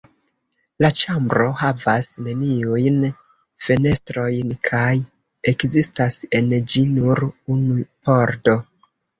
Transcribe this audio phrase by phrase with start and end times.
[0.83, 2.97] La ĉambro havas neniujn
[3.67, 4.89] fenestrojn; kaj
[5.53, 8.59] ekzistas en ĝi nur unu pordo.